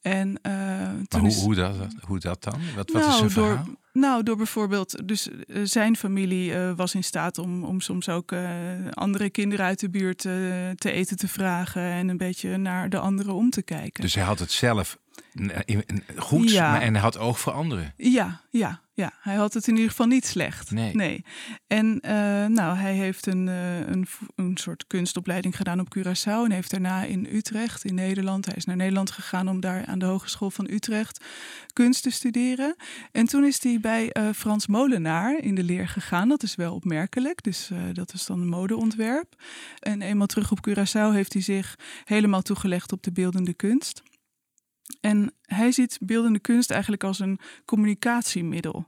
En, 0.00 0.40
toen 1.08 1.20
hoe, 1.20 1.28
is, 1.28 1.42
hoe 1.42 1.54
dat? 1.54 1.91
Hoe 2.00 2.18
dat 2.18 2.42
dan? 2.42 2.60
Wat, 2.76 2.90
wat 2.90 3.02
nou, 3.02 3.12
is 3.12 3.18
zijn 3.18 3.30
verhaal? 3.30 3.64
Door, 3.64 3.74
nou, 3.92 4.22
door 4.22 4.36
bijvoorbeeld, 4.36 5.08
dus 5.08 5.28
uh, 5.28 5.60
zijn 5.64 5.96
familie 5.96 6.50
uh, 6.50 6.72
was 6.76 6.94
in 6.94 7.04
staat 7.04 7.38
om, 7.38 7.64
om 7.64 7.80
soms 7.80 8.08
ook 8.08 8.32
uh, 8.32 8.50
andere 8.90 9.30
kinderen 9.30 9.66
uit 9.66 9.80
de 9.80 9.90
buurt 9.90 10.18
te 10.18 10.90
eten 10.90 11.16
te 11.16 11.28
vragen 11.28 11.82
en 11.82 12.08
een 12.08 12.16
beetje 12.16 12.56
naar 12.56 12.90
de 12.90 12.98
anderen 12.98 13.34
om 13.34 13.50
te 13.50 13.62
kijken. 13.62 14.02
Dus 14.02 14.14
hij 14.14 14.24
had 14.24 14.38
het 14.38 14.52
zelf 14.52 14.98
goed 16.16 16.50
ja. 16.50 16.80
en 16.80 16.92
hij 16.92 17.02
had 17.02 17.18
oog 17.18 17.40
voor 17.40 17.52
anderen. 17.52 17.94
Ja, 17.96 18.40
ja, 18.50 18.80
ja. 18.94 19.12
Hij 19.20 19.34
had 19.34 19.54
het 19.54 19.66
in 19.66 19.74
ieder 19.74 19.90
geval 19.90 20.06
niet 20.06 20.26
slecht. 20.26 20.70
Nee. 20.70 20.94
nee. 20.94 21.24
En 21.66 21.86
uh, 21.86 22.10
nou, 22.46 22.76
hij 22.76 22.94
heeft 22.94 23.26
een, 23.26 23.46
uh, 23.46 23.78
een, 23.78 24.06
een 24.34 24.56
soort 24.56 24.86
kunstopleiding 24.86 25.56
gedaan 25.56 25.80
op 25.80 25.96
Curaçao 25.98 26.44
en 26.44 26.50
heeft 26.50 26.70
daarna 26.70 27.02
in 27.02 27.28
Utrecht, 27.32 27.84
in 27.84 27.94
Nederland, 27.94 28.46
hij 28.46 28.54
is 28.54 28.64
naar 28.64 28.76
Nederland 28.76 29.10
gegaan 29.10 29.48
om 29.48 29.60
daar 29.60 29.86
aan 29.86 29.98
de 29.98 30.04
Hogeschool 30.04 30.50
van 30.50 30.70
Utrecht 30.70 31.24
kunst 31.72 32.02
te 32.02 32.10
studeren. 32.10 32.76
En 33.12 33.26
toen 33.26 33.44
is 33.44 33.62
hij 33.62 33.80
bij 33.80 34.10
uh, 34.12 34.28
Frans 34.34 34.66
Molenaar 34.66 35.38
in 35.38 35.54
de 35.54 35.64
leer 35.64 35.88
gegaan. 35.88 36.28
Dat 36.28 36.42
is 36.42 36.54
wel 36.54 36.74
opmerkelijk. 36.74 37.42
Dus 37.42 37.70
dat 37.92 38.12
is 38.12 38.26
dan 38.26 38.40
een 38.40 38.48
modeontwerp. 38.48 39.34
En 39.78 40.02
eenmaal 40.02 40.26
terug 40.26 40.50
op 40.50 40.68
Curaçao 40.68 41.12
heeft 41.12 41.32
hij 41.32 41.42
zich 41.42 41.78
helemaal 42.04 42.42
toegelegd 42.42 42.92
op 42.92 43.02
de 43.02 43.12
beeldende 43.12 43.54
kunst. 43.54 44.02
En 45.00 45.34
hij 45.42 45.72
ziet 45.72 45.98
beeldende 46.02 46.38
kunst 46.38 46.70
eigenlijk 46.70 47.04
als 47.04 47.18
een 47.18 47.38
communicatiemiddel. 47.64 48.86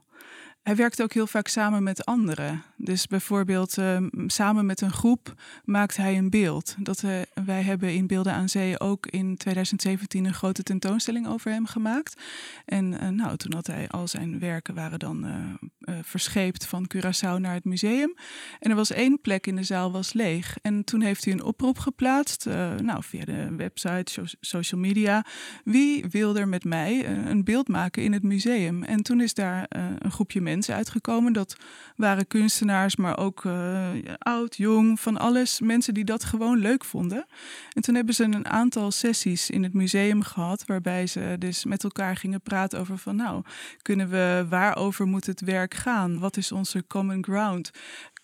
Hij 0.65 0.75
werkt 0.75 1.01
ook 1.01 1.13
heel 1.13 1.27
vaak 1.27 1.47
samen 1.47 1.83
met 1.83 2.05
anderen. 2.05 2.63
Dus 2.75 3.07
bijvoorbeeld 3.07 3.77
ehm, 3.77 4.07
samen 4.27 4.65
met 4.65 4.81
een 4.81 4.91
groep 4.91 5.33
maakt 5.63 5.97
hij 5.97 6.17
een 6.17 6.29
beeld. 6.29 6.75
Dat, 6.79 7.03
uh, 7.03 7.11
wij 7.45 7.61
hebben 7.61 7.93
in 7.93 8.07
Beelden 8.07 8.33
aan 8.33 8.49
Zee 8.49 8.79
ook 8.79 9.07
in 9.07 9.37
2017 9.37 10.25
een 10.25 10.33
grote 10.33 10.63
tentoonstelling 10.63 11.27
over 11.27 11.51
hem 11.51 11.65
gemaakt. 11.65 12.21
En 12.65 12.93
uh, 12.93 13.07
nou, 13.09 13.37
toen 13.37 13.53
had 13.53 13.67
hij 13.67 13.89
al 13.89 14.07
zijn 14.07 14.39
werken 14.39 14.73
waren 14.73 14.99
dan 14.99 15.25
uh, 15.25 15.95
verscheept 16.01 16.65
van 16.65 16.91
Curaçao 16.95 17.39
naar 17.39 17.53
het 17.53 17.65
museum. 17.65 18.15
En 18.59 18.69
er 18.69 18.75
was 18.75 18.91
één 18.91 19.21
plek 19.21 19.47
in 19.47 19.55
de 19.55 19.63
zaal 19.63 19.91
was 19.91 20.13
leeg. 20.13 20.57
En 20.61 20.83
toen 20.83 21.01
heeft 21.01 21.25
hij 21.25 21.33
een 21.33 21.43
oproep 21.43 21.77
geplaatst, 21.77 22.45
nou, 22.81 23.03
via 23.03 23.25
de 23.25 23.55
website, 23.55 24.23
social 24.39 24.81
media. 24.81 25.25
Wie 25.63 26.05
wil 26.09 26.37
er 26.37 26.47
met 26.47 26.63
mij 26.63 27.07
een 27.07 27.43
beeld 27.43 27.67
maken 27.67 28.03
in 28.03 28.13
het 28.13 28.23
museum? 28.23 28.83
En 28.83 29.03
toen 29.03 29.21
is 29.21 29.33
daar 29.33 29.65
een 29.99 30.11
groepje 30.11 30.41
uitgekomen. 30.63 31.33
Dat 31.33 31.55
waren 31.95 32.27
kunstenaars 32.27 32.95
maar 32.95 33.17
ook 33.17 33.43
uh, 33.43 33.89
oud, 34.17 34.55
jong, 34.55 34.99
van 34.99 35.17
alles. 35.17 35.59
Mensen 35.59 35.93
die 35.93 36.05
dat 36.05 36.23
gewoon 36.23 36.57
leuk 36.57 36.85
vonden. 36.85 37.25
En 37.73 37.81
toen 37.81 37.95
hebben 37.95 38.15
ze 38.15 38.23
een 38.23 38.47
aantal 38.47 38.91
sessies 38.91 39.49
in 39.49 39.63
het 39.63 39.73
museum 39.73 40.21
gehad, 40.21 40.63
waarbij 40.65 41.07
ze 41.07 41.35
dus 41.39 41.65
met 41.65 41.83
elkaar 41.83 42.15
gingen 42.15 42.41
praten 42.41 42.79
over 42.79 42.97
van 42.97 43.15
nou, 43.15 43.43
kunnen 43.81 44.09
we, 44.09 44.45
waarover 44.49 45.05
moet 45.05 45.25
het 45.25 45.41
werk 45.41 45.73
gaan? 45.73 46.19
Wat 46.19 46.37
is 46.37 46.51
onze 46.51 46.83
common 46.87 47.23
ground? 47.23 47.71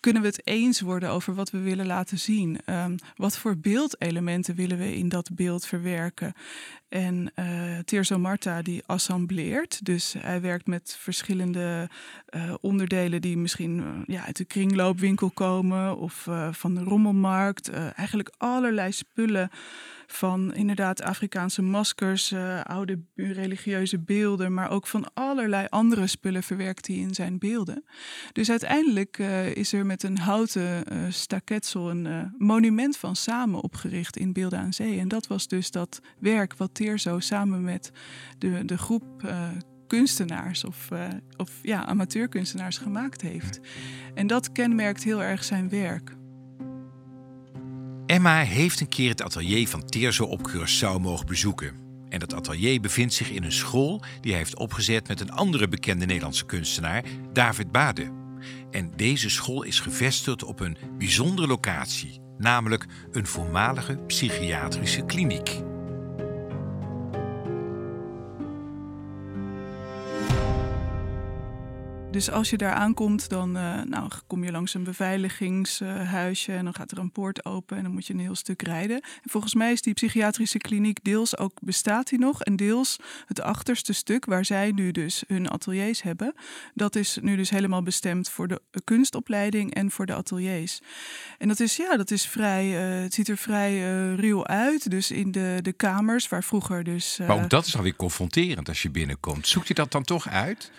kunnen 0.02 0.22
we 0.22 0.28
het 0.28 0.46
eens 0.46 0.80
worden 0.80 1.10
over 1.10 1.34
wat 1.34 1.50
we 1.50 1.58
willen 1.58 1.86
laten 1.86 2.18
zien? 2.18 2.60
Um, 2.66 2.96
wat 3.16 3.36
voor 3.36 3.58
beeldelementen 3.58 4.54
willen 4.54 4.78
we 4.78 4.96
in 4.96 5.08
dat 5.08 5.30
beeld 5.34 5.66
verwerken? 5.66 6.34
En 6.92 7.32
uh, 7.38 7.78
Tirso 7.84 8.18
Marta 8.18 8.62
die 8.62 8.82
assembleert, 8.86 9.84
dus 9.84 10.14
hij 10.18 10.40
werkt 10.40 10.66
met 10.66 10.96
verschillende 10.98 11.88
uh, 12.30 12.54
onderdelen 12.60 13.20
die 13.20 13.36
misschien 13.36 13.78
uh, 13.78 13.84
ja, 14.06 14.24
uit 14.24 14.36
de 14.36 14.44
kringloopwinkel 14.44 15.30
komen 15.30 15.96
of 15.96 16.28
van 16.50 16.74
de 16.74 16.82
rommelmarkt. 16.82 17.70
eigenlijk 17.70 18.32
allerlei 18.38 18.92
spullen 18.92 19.50
van 20.06 20.54
inderdaad 20.54 21.02
Afrikaanse 21.02 21.62
maskers, 21.62 22.34
oude 22.62 22.98
religieuze 23.14 23.98
beelden, 23.98 24.54
maar 24.54 24.70
ook 24.70 24.86
van 24.86 25.14
allerlei 25.14 25.66
andere 25.70 26.06
spullen 26.06 26.42
verwerkt 26.42 26.86
hij 26.86 26.96
in 26.96 27.14
zijn 27.14 27.38
beelden. 27.38 27.84
Dus 28.32 28.50
uiteindelijk 28.50 29.18
is 29.54 29.72
er 29.72 29.86
met 29.86 30.02
een 30.02 30.18
houten 30.18 30.84
staketsel 31.12 31.90
een 31.90 32.34
monument 32.38 32.96
van 32.96 33.16
samen 33.16 33.60
opgericht 33.60 34.16
in 34.16 34.32
Beelden 34.32 34.58
aan 34.58 34.72
Zee. 34.72 34.98
En 34.98 35.08
dat 35.08 35.26
was 35.26 35.48
dus 35.48 35.70
dat 35.70 36.00
werk 36.18 36.54
wat 36.56 36.74
Teerzo 36.82 37.20
samen 37.20 37.64
met 37.64 37.92
de, 38.38 38.64
de 38.64 38.78
groep 38.78 39.32
kunstenaars 39.86 40.64
of, 40.64 40.88
of 41.36 41.50
ja, 41.62 41.86
amateurkunstenaars 41.86 42.78
gemaakt 42.78 43.20
heeft. 43.20 43.60
En 44.14 44.26
dat 44.26 44.52
kenmerkt 44.52 45.04
heel 45.04 45.22
erg 45.22 45.44
zijn 45.44 45.68
werk. 45.68 46.16
Emma 48.06 48.42
heeft 48.42 48.80
een 48.80 48.88
keer 48.88 49.08
het 49.08 49.22
atelier 49.22 49.68
van 49.68 49.84
Teerzo 49.84 50.24
op 50.24 50.50
Curaçao 50.50 51.00
mogen 51.00 51.26
bezoeken. 51.26 51.74
En 52.08 52.18
dat 52.18 52.34
atelier 52.34 52.80
bevindt 52.80 53.14
zich 53.14 53.30
in 53.30 53.44
een 53.44 53.52
school 53.52 54.02
die 54.20 54.30
hij 54.30 54.40
heeft 54.40 54.58
opgezet 54.58 55.08
met 55.08 55.20
een 55.20 55.32
andere 55.32 55.68
bekende 55.68 56.06
Nederlandse 56.06 56.46
kunstenaar, 56.46 57.04
David 57.32 57.72
Bade. 57.72 58.10
En 58.70 58.92
deze 58.96 59.30
school 59.30 59.62
is 59.62 59.80
gevestigd 59.80 60.44
op 60.44 60.60
een 60.60 60.76
bijzondere 60.98 61.46
locatie, 61.46 62.20
namelijk 62.38 62.86
een 63.12 63.26
voormalige 63.26 63.96
psychiatrische 63.96 65.04
kliniek. 65.04 65.71
Dus 72.12 72.30
als 72.30 72.50
je 72.50 72.56
daar 72.56 72.72
aankomt, 72.72 73.28
dan 73.28 73.56
uh, 73.56 73.82
nou, 73.82 74.10
kom 74.26 74.44
je 74.44 74.50
langs 74.50 74.74
een 74.74 74.84
beveiligingshuisje 74.84 76.52
en 76.52 76.64
dan 76.64 76.74
gaat 76.74 76.90
er 76.90 76.98
een 76.98 77.12
poort 77.12 77.44
open 77.44 77.76
en 77.76 77.82
dan 77.82 77.92
moet 77.92 78.06
je 78.06 78.12
een 78.12 78.20
heel 78.20 78.34
stuk 78.34 78.62
rijden. 78.62 79.00
En 79.00 79.30
volgens 79.30 79.54
mij 79.54 79.72
is 79.72 79.82
die 79.82 79.94
psychiatrische 79.94 80.58
kliniek 80.58 81.04
deels 81.04 81.38
ook 81.38 81.52
bestaat 81.60 82.08
die 82.08 82.18
nog 82.18 82.42
en 82.42 82.56
deels 82.56 82.96
het 83.26 83.40
achterste 83.40 83.92
stuk 83.92 84.24
waar 84.24 84.44
zij 84.44 84.70
nu 84.70 84.90
dus 84.90 85.24
hun 85.26 85.50
ateliers 85.50 86.02
hebben. 86.02 86.34
Dat 86.74 86.96
is 86.96 87.18
nu 87.20 87.36
dus 87.36 87.50
helemaal 87.50 87.82
bestemd 87.82 88.28
voor 88.28 88.48
de 88.48 88.60
kunstopleiding 88.84 89.74
en 89.74 89.90
voor 89.90 90.06
de 90.06 90.14
ateliers. 90.14 90.80
En 91.38 91.48
dat 91.48 91.60
is 91.60 91.76
ja, 91.76 91.96
dat 91.96 92.10
is 92.10 92.26
vrij, 92.26 92.96
uh, 92.96 93.02
het 93.02 93.14
ziet 93.14 93.28
er 93.28 93.36
vrij 93.36 93.72
uh, 93.72 94.18
ruw 94.18 94.46
uit. 94.46 94.90
Dus 94.90 95.10
in 95.10 95.30
de, 95.30 95.58
de 95.62 95.72
kamers 95.72 96.28
waar 96.28 96.44
vroeger 96.44 96.84
dus. 96.84 97.18
maar 97.18 97.42
ook 97.42 97.50
dat 97.50 97.66
is 97.66 97.76
alweer 97.76 97.96
confronterend 97.96 98.68
als 98.68 98.82
je 98.82 98.90
binnenkomt. 98.90 99.48
Zoekt 99.48 99.68
je 99.68 99.74
dat 99.74 99.92
dan 99.92 100.02
toch 100.02 100.28
uit? 100.28 100.70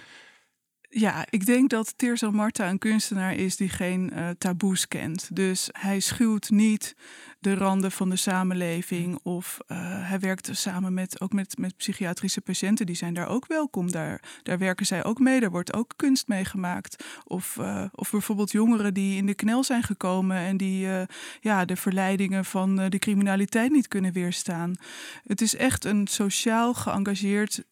Ja, 0.95 1.25
ik 1.29 1.45
denk 1.45 1.69
dat 1.69 1.93
Tirso 1.97 2.31
Marta 2.31 2.69
een 2.69 2.77
kunstenaar 2.77 3.35
is 3.35 3.55
die 3.55 3.69
geen 3.69 4.11
uh, 4.13 4.29
taboes 4.37 4.87
kent. 4.87 5.35
Dus 5.35 5.69
hij 5.71 5.99
schuwt 5.99 6.49
niet 6.49 6.95
de 7.43 7.53
randen 7.55 7.91
van 7.91 8.09
de 8.09 8.15
samenleving. 8.15 9.19
Of 9.23 9.57
uh, 9.67 9.77
hij 10.09 10.19
werkt 10.19 10.49
samen 10.51 10.93
met, 10.93 11.21
ook 11.21 11.33
met, 11.33 11.57
met 11.57 11.77
psychiatrische 11.77 12.41
patiënten. 12.41 12.85
Die 12.85 12.95
zijn 12.95 13.13
daar 13.13 13.27
ook 13.27 13.47
welkom. 13.47 13.91
Daar, 13.91 14.21
daar 14.43 14.57
werken 14.57 14.85
zij 14.85 15.03
ook 15.03 15.19
mee. 15.19 15.39
Daar 15.39 15.51
wordt 15.51 15.73
ook 15.73 15.93
kunst 15.95 16.27
mee 16.27 16.45
gemaakt. 16.45 17.05
Of, 17.23 17.57
uh, 17.59 17.85
of 17.91 18.11
bijvoorbeeld 18.11 18.51
jongeren 18.51 18.93
die 18.93 19.17
in 19.17 19.25
de 19.25 19.33
knel 19.33 19.63
zijn 19.63 19.83
gekomen. 19.83 20.37
En 20.37 20.57
die 20.57 20.87
ja, 21.41 21.65
de 21.65 21.75
verleidingen 21.75 22.45
van 22.45 22.75
de 22.89 22.99
criminaliteit 22.99 23.71
niet 23.71 23.87
kunnen 23.87 24.13
weerstaan. 24.13 24.75
Het 25.23 25.41
is 25.41 25.55
echt 25.55 25.85
een 25.85 26.07
sociaal 26.07 26.73
geëngageerd 26.73 27.63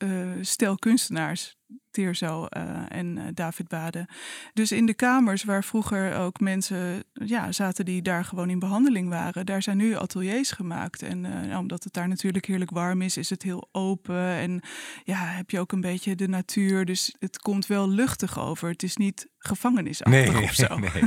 stel 0.42 0.76
kunstenaars 0.76 1.56
Teerzo 1.92 2.46
en 2.88 3.32
David 3.34 3.68
Bade. 3.68 4.08
Dus 4.54 4.72
in 4.72 4.86
de 4.86 4.94
kamers 4.94 5.44
waar 5.44 5.64
vroeger 5.64 6.16
ook 6.16 6.40
mensen 6.40 7.04
ja, 7.14 7.52
zaten 7.52 7.86
die 7.86 8.02
daar 8.02 8.26
gewoon 8.26 8.50
in 8.50 8.60
behandeling 8.60 9.10
waren, 9.10 9.46
daar 9.46 9.61
zijn 9.62 9.78
nu 9.78 9.96
ateliers 9.96 10.52
gemaakt. 10.52 11.02
En 11.02 11.24
uh, 11.24 11.58
omdat 11.58 11.84
het 11.84 11.94
daar 11.94 12.08
natuurlijk 12.08 12.46
heerlijk 12.46 12.72
warm 12.72 13.02
is, 13.02 13.18
is 13.18 13.30
het 13.30 13.44
heel 13.44 13.70
open. 13.72 14.26
En 14.26 14.62
ja, 15.04 15.26
heb 15.26 15.50
je 15.50 15.60
ook 15.60 15.72
een 15.72 15.82
beetje 15.82 16.16
de 16.16 16.28
natuur. 16.28 16.86
Dus 16.86 17.16
het 17.20 17.40
komt 17.40 17.68
wel 17.68 17.90
luchtig 17.90 18.40
over. 18.40 18.70
Het 18.70 18.84
is 18.84 18.98
niet 18.98 19.28
gevangenisachtig 19.44 20.34
nee, 20.34 20.44
of 20.50 20.54
zo. 20.54 20.78
Nee. 20.78 21.04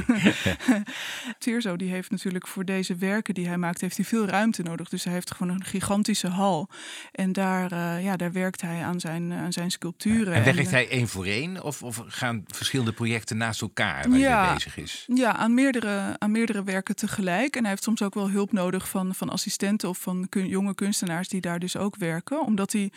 die 1.79 1.91
heeft 1.91 2.11
natuurlijk 2.11 2.47
voor 2.47 2.65
deze 2.65 2.97
werken 2.97 3.35
die 3.35 3.47
hij 3.47 3.59
maakt, 3.59 3.81
heeft 3.81 3.97
hij 3.97 4.05
veel 4.05 4.27
ruimte 4.27 4.63
nodig. 4.63 4.89
Dus 4.89 5.05
hij 5.05 5.13
heeft 5.13 5.31
gewoon 5.31 5.55
een 5.55 5.65
gigantische 5.65 6.29
hal. 6.29 6.69
En 7.13 7.33
daar, 7.33 7.73
uh, 7.73 8.05
ja, 8.05 8.17
daar 8.17 8.33
werkt 8.33 8.61
hij 8.61 8.83
aan 8.83 9.01
zijn, 9.01 9.33
aan 9.33 9.53
zijn 9.53 9.71
sculpturen. 9.71 10.35
En 10.35 10.45
werkt 10.45 10.71
hij 10.71 10.89
één 10.89 11.09
voor 11.09 11.25
één? 11.25 11.63
Of, 11.63 11.83
of 11.83 12.03
gaan 12.07 12.45
verschillende 12.47 12.93
projecten 12.93 13.37
naast 13.37 13.61
elkaar 13.61 14.09
waar 14.09 14.19
ja, 14.19 14.45
hij 14.45 14.55
bezig 14.55 14.77
is? 14.77 15.05
Ja, 15.15 15.37
aan 15.37 15.55
meerdere, 15.55 16.17
aan 16.19 16.31
meerdere 16.31 16.65
werken 16.65 16.97
tegelijk. 16.97 17.57
En 17.57 17.61
hij 17.61 17.71
heeft 17.71 17.83
soms 17.83 18.03
ook 18.03 18.15
wel 18.15 18.31
hulp 18.31 18.53
nodig 18.53 18.89
van, 18.89 19.15
van 19.15 19.31
assistenten 19.31 19.89
of 19.89 19.99
van 19.99 20.27
kun, 20.29 20.49
jonge 20.49 20.75
kunstenaars 20.75 21.29
die 21.29 21.41
daar 21.41 21.59
dus 21.59 21.77
ook 21.77 21.97
werken. 21.97 22.41
Omdat 22.41 22.73
hij 22.73 22.91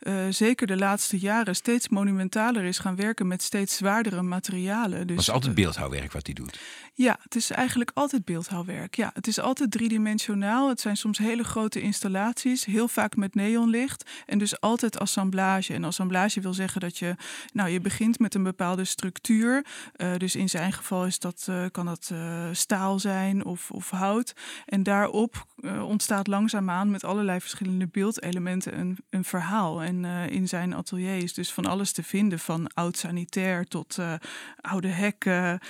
uh, 0.00 0.14
zeker 0.30 0.66
de 0.66 0.76
laatste 0.76 1.18
jaren 1.18 1.56
steeds 1.56 1.88
monumentaler 1.88 2.64
is 2.64 2.78
gaan 2.78 2.96
werken 2.96 3.26
met 3.26 3.42
steeds 3.42 3.76
zwaardere 3.76 4.22
materialen. 4.22 4.83
Dus, 4.90 5.00
het 5.00 5.18
is 5.18 5.30
altijd 5.30 5.54
beeldhouwwerk 5.54 6.12
wat 6.12 6.26
hij 6.26 6.34
doet. 6.34 6.58
Ja, 6.96 7.18
het 7.22 7.34
is 7.34 7.50
eigenlijk 7.50 7.90
altijd 7.94 8.24
beeldhouwwerk. 8.24 8.96
Ja, 8.96 9.10
het 9.14 9.26
is 9.26 9.40
altijd 9.40 9.70
driedimensionaal. 9.70 10.68
Het 10.68 10.80
zijn 10.80 10.96
soms 10.96 11.18
hele 11.18 11.44
grote 11.44 11.80
installaties, 11.80 12.64
heel 12.64 12.88
vaak 12.88 13.16
met 13.16 13.34
neonlicht. 13.34 14.10
En 14.26 14.38
dus 14.38 14.60
altijd 14.60 14.98
assemblage. 14.98 15.74
En 15.74 15.84
assemblage 15.84 16.40
wil 16.40 16.54
zeggen 16.54 16.80
dat 16.80 16.98
je, 16.98 17.16
nou, 17.52 17.68
je 17.68 17.80
begint 17.80 18.18
met 18.18 18.34
een 18.34 18.42
bepaalde 18.42 18.84
structuur. 18.84 19.66
Uh, 19.96 20.16
dus 20.16 20.36
in 20.36 20.48
zijn 20.48 20.72
geval 20.72 21.06
is 21.06 21.18
dat, 21.18 21.46
uh, 21.50 21.64
kan 21.70 21.86
dat 21.86 22.10
uh, 22.12 22.48
staal 22.52 22.98
zijn 22.98 23.44
of, 23.44 23.70
of 23.70 23.90
hout. 23.90 24.32
En 24.66 24.82
daarop 24.82 25.46
ontstaat 25.64 26.26
langzaamaan 26.26 26.90
met 26.90 27.04
allerlei 27.04 27.40
verschillende 27.40 27.86
beeldelementen 27.86 28.78
een, 28.78 28.98
een 29.10 29.24
verhaal. 29.24 29.82
En 29.82 30.04
in 30.30 30.48
zijn 30.48 30.74
atelier 30.74 31.16
is 31.16 31.34
dus 31.34 31.52
van 31.52 31.66
alles 31.66 31.92
te 31.92 32.02
vinden, 32.02 32.38
van 32.38 32.66
oud 32.74 32.96
sanitair 32.96 33.66
tot 33.66 33.98
oude 34.74 34.88
hekken. 34.88 35.60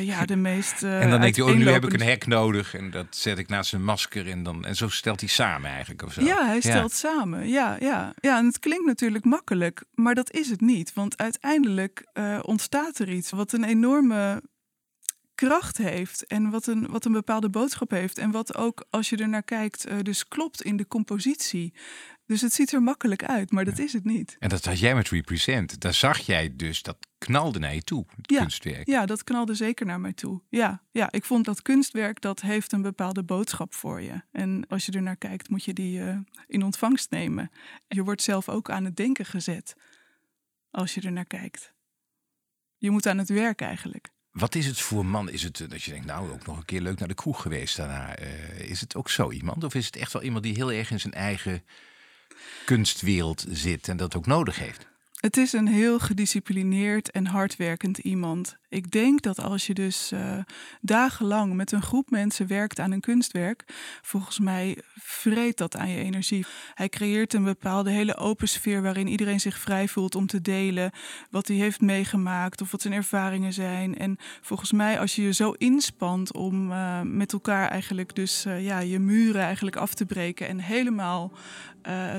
ja, 0.00 0.24
de 0.24 0.36
meest 0.36 0.82
uh, 0.82 1.00
en 1.02 1.10
dan 1.10 1.20
denkt 1.20 1.36
hij, 1.36 1.46
oh, 1.46 1.54
nu 1.54 1.68
heb 1.68 1.84
ik 1.84 1.92
een 1.92 2.02
hek 2.02 2.26
nodig 2.26 2.74
en 2.74 2.90
dat 2.90 3.06
zet 3.10 3.38
ik 3.38 3.48
naast 3.48 3.70
zijn 3.70 3.84
masker 3.84 4.30
en 4.30 4.42
dan 4.42 4.64
en 4.64 4.76
zo 4.76 4.88
stelt 4.88 5.20
hij 5.20 5.28
samen 5.28 5.70
eigenlijk 5.70 6.02
of 6.02 6.12
zo. 6.12 6.22
Ja, 6.22 6.46
hij 6.46 6.60
stelt 6.60 6.92
samen. 6.92 7.48
Ja, 7.48 7.76
ja, 7.80 8.14
ja. 8.20 8.38
En 8.38 8.46
het 8.46 8.58
klinkt 8.58 8.86
natuurlijk 8.86 9.24
makkelijk, 9.24 9.84
maar 9.94 10.14
dat 10.14 10.32
is 10.32 10.50
het 10.50 10.60
niet, 10.60 10.94
want 10.94 11.16
uiteindelijk 11.16 12.06
uh, 12.14 12.38
ontstaat 12.42 12.98
er 12.98 13.10
iets 13.10 13.30
wat 13.30 13.52
een 13.52 13.64
enorme 13.64 14.42
kracht 15.34 15.76
heeft 15.76 16.26
en 16.26 16.50
wat 16.50 16.66
een, 16.66 16.86
wat 16.90 17.04
een 17.04 17.12
bepaalde 17.12 17.48
boodschap 17.48 17.90
heeft. 17.90 18.18
En 18.18 18.30
wat 18.30 18.56
ook, 18.56 18.84
als 18.90 19.08
je 19.08 19.16
er 19.16 19.28
naar 19.28 19.42
kijkt, 19.42 19.88
uh, 19.88 19.98
dus 20.02 20.28
klopt 20.28 20.62
in 20.62 20.76
de 20.76 20.86
compositie. 20.86 21.74
Dus 22.26 22.40
het 22.40 22.52
ziet 22.52 22.72
er 22.72 22.82
makkelijk 22.82 23.24
uit, 23.24 23.50
maar 23.50 23.64
dat 23.64 23.78
is 23.78 23.92
het 23.92 24.04
niet. 24.04 24.36
En 24.38 24.48
dat 24.48 24.64
had 24.64 24.78
jij 24.78 24.94
met 24.94 25.08
Represent. 25.08 25.80
Daar 25.80 25.94
zag 25.94 26.18
jij 26.18 26.56
dus, 26.56 26.82
dat 26.82 26.96
knalde 27.18 27.58
naar 27.58 27.74
je 27.74 27.82
toe, 27.82 28.06
het 28.16 28.30
ja, 28.30 28.38
kunstwerk. 28.38 28.86
Ja, 28.86 29.06
dat 29.06 29.24
knalde 29.24 29.54
zeker 29.54 29.86
naar 29.86 30.00
mij 30.00 30.12
toe. 30.12 30.42
Ja, 30.48 30.82
ja, 30.90 31.12
ik 31.12 31.24
vond 31.24 31.44
dat 31.44 31.62
kunstwerk, 31.62 32.20
dat 32.20 32.40
heeft 32.40 32.72
een 32.72 32.82
bepaalde 32.82 33.22
boodschap 33.22 33.74
voor 33.74 34.00
je. 34.00 34.22
En 34.32 34.66
als 34.68 34.86
je 34.86 34.92
er 34.92 35.02
naar 35.02 35.16
kijkt, 35.16 35.48
moet 35.48 35.64
je 35.64 35.72
die 35.72 35.98
uh, 35.98 36.16
in 36.46 36.62
ontvangst 36.62 37.10
nemen. 37.10 37.50
Je 37.88 38.02
wordt 38.02 38.22
zelf 38.22 38.48
ook 38.48 38.70
aan 38.70 38.84
het 38.84 38.96
denken 38.96 39.26
gezet, 39.26 39.74
als 40.70 40.94
je 40.94 41.00
er 41.00 41.12
naar 41.12 41.26
kijkt. 41.26 41.72
Je 42.76 42.90
moet 42.90 43.06
aan 43.06 43.18
het 43.18 43.28
werk 43.28 43.60
eigenlijk. 43.60 44.12
Wat 44.30 44.54
is 44.54 44.66
het 44.66 44.80
voor 44.80 45.06
man? 45.06 45.30
Is 45.30 45.42
het 45.42 45.70
dat 45.70 45.82
je 45.82 45.90
denkt, 45.90 46.06
nou, 46.06 46.30
ook 46.32 46.46
nog 46.46 46.56
een 46.56 46.64
keer 46.64 46.80
leuk 46.80 46.98
naar 46.98 47.08
de 47.08 47.14
kroeg 47.14 47.42
geweest 47.42 47.76
daarna? 47.76 48.20
Uh, 48.20 48.58
is 48.58 48.80
het 48.80 48.96
ook 48.96 49.10
zo 49.10 49.30
iemand? 49.30 49.64
Of 49.64 49.74
is 49.74 49.86
het 49.86 49.96
echt 49.96 50.12
wel 50.12 50.22
iemand 50.22 50.44
die 50.44 50.54
heel 50.54 50.72
erg 50.72 50.90
in 50.90 51.00
zijn 51.00 51.12
eigen 51.12 51.62
kunstwereld 52.64 53.44
zit 53.48 53.88
en 53.88 53.96
dat 53.96 54.16
ook 54.16 54.26
nodig 54.26 54.58
heeft? 54.58 54.86
Het 55.20 55.36
is 55.36 55.52
een 55.52 55.68
heel 55.68 55.98
gedisciplineerd 55.98 57.10
en 57.10 57.26
hardwerkend 57.26 57.98
iemand. 57.98 58.56
Ik 58.74 58.90
denk 58.90 59.22
dat 59.22 59.40
als 59.40 59.66
je 59.66 59.74
dus 59.74 60.12
uh, 60.12 60.38
dagenlang 60.80 61.54
met 61.54 61.72
een 61.72 61.82
groep 61.82 62.10
mensen 62.10 62.46
werkt 62.46 62.78
aan 62.78 62.92
een 62.92 63.00
kunstwerk, 63.00 63.64
volgens 64.02 64.38
mij 64.38 64.78
vreet 64.94 65.56
dat 65.56 65.76
aan 65.76 65.88
je 65.88 65.98
energie. 65.98 66.46
Hij 66.74 66.88
creëert 66.88 67.34
een 67.34 67.44
bepaalde 67.44 67.90
hele 67.90 68.16
open 68.16 68.48
sfeer 68.48 68.82
waarin 68.82 69.08
iedereen 69.08 69.40
zich 69.40 69.58
vrij 69.58 69.88
voelt 69.88 70.14
om 70.14 70.26
te 70.26 70.40
delen 70.40 70.90
wat 71.30 71.48
hij 71.48 71.56
heeft 71.56 71.80
meegemaakt 71.80 72.60
of 72.60 72.70
wat 72.70 72.82
zijn 72.82 72.94
ervaringen 72.94 73.52
zijn. 73.52 73.98
En 73.98 74.16
volgens 74.40 74.72
mij, 74.72 75.00
als 75.00 75.14
je 75.14 75.22
je 75.22 75.32
zo 75.32 75.50
inspant 75.50 76.32
om 76.32 76.70
uh, 76.70 77.00
met 77.00 77.32
elkaar 77.32 77.68
eigenlijk 77.68 78.14
dus 78.14 78.46
uh, 78.46 78.64
ja, 78.64 78.78
je 78.78 78.98
muren 78.98 79.42
eigenlijk 79.42 79.76
af 79.76 79.94
te 79.94 80.06
breken 80.06 80.48
en 80.48 80.58
helemaal 80.58 81.32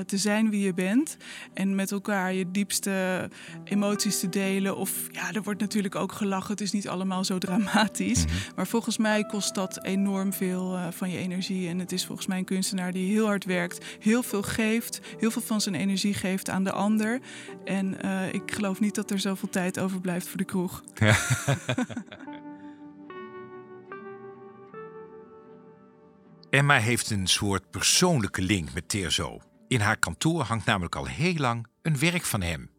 te 0.06 0.16
zijn 0.16 0.50
wie 0.50 0.64
je 0.64 0.74
bent 0.74 1.16
en 1.54 1.74
met 1.74 1.92
elkaar 1.92 2.32
je 2.32 2.50
diepste 2.50 3.28
emoties 3.64 4.20
te 4.20 4.28
delen. 4.28 4.76
Of 4.76 5.06
ja, 5.10 5.32
er 5.32 5.42
wordt 5.42 5.60
natuurlijk 5.60 5.94
ook 5.94 6.12
gelachen 6.12 6.45
het 6.48 6.60
is 6.60 6.72
niet 6.72 6.88
allemaal 6.88 7.24
zo 7.24 7.38
dramatisch. 7.38 8.24
Mhm. 8.24 8.34
Maar 8.56 8.66
volgens 8.66 8.98
mij 8.98 9.24
kost 9.24 9.54
dat 9.54 9.84
enorm 9.84 10.32
veel 10.32 10.74
uh, 10.74 10.86
van 10.90 11.10
je 11.10 11.18
energie. 11.18 11.68
En 11.68 11.78
het 11.78 11.92
is 11.92 12.06
volgens 12.06 12.26
mij 12.26 12.38
een 12.38 12.44
kunstenaar 12.44 12.92
die 12.92 13.10
heel 13.10 13.26
hard 13.26 13.44
werkt, 13.44 13.84
heel 14.00 14.22
veel 14.22 14.42
geeft, 14.42 15.00
heel 15.18 15.30
veel 15.30 15.42
van 15.42 15.60
zijn 15.60 15.74
energie 15.74 16.14
geeft 16.14 16.50
aan 16.50 16.64
de 16.64 16.72
ander. 16.72 17.20
En 17.64 17.96
uh, 18.04 18.34
ik 18.34 18.52
geloof 18.52 18.80
niet 18.80 18.94
dat 18.94 19.10
er 19.10 19.18
zoveel 19.18 19.48
tijd 19.48 19.78
overblijft 19.80 20.28
voor 20.28 20.38
de 20.38 20.44
kroeg. 20.44 20.82
Ja. 20.94 21.16
Emma 26.50 26.78
heeft 26.78 27.10
een 27.10 27.26
soort 27.26 27.70
persoonlijke 27.70 28.42
link 28.42 28.74
met 28.74 28.88
Teerzo. 28.88 29.40
In 29.68 29.80
haar 29.80 29.96
kantoor 29.96 30.42
hangt 30.42 30.66
namelijk 30.66 30.94
al 30.94 31.06
heel 31.06 31.34
lang 31.34 31.66
een 31.82 31.98
werk 31.98 32.24
van 32.24 32.42
hem. 32.42 32.70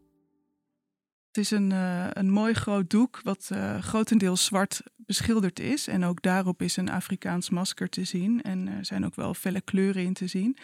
Het 1.38 1.46
is 1.46 1.52
een, 1.52 1.72
uh, 1.72 2.08
een 2.10 2.30
mooi 2.30 2.54
groot 2.54 2.90
doek 2.90 3.20
wat 3.24 3.50
uh, 3.54 3.78
grotendeels 3.82 4.46
zwart 4.46 4.82
beschilderd 4.96 5.60
is. 5.60 5.88
En 5.88 6.06
ook 6.06 6.22
daarop 6.22 6.62
is 6.62 6.78
een 6.78 6.90
Afrikaans 6.90 7.50
masker 7.50 7.90
te 7.90 8.04
zien. 8.04 8.42
En 8.42 8.68
er 8.68 8.86
zijn 8.86 9.06
ook 9.06 9.16
wel 9.16 9.34
felle 9.34 9.62
kleuren 9.62 10.04
in 10.04 10.14
te 10.14 10.28
zien. 10.28 10.58